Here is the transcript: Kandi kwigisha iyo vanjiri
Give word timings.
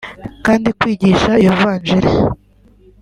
Kandi 0.45 0.67
kwigisha 0.79 1.31
iyo 1.41 1.53
vanjiri 1.61 2.11